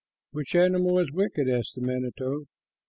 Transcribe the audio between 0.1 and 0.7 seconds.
"Which